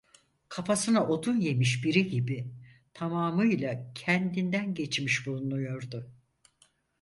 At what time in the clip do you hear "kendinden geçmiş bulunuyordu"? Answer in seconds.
3.95-6.11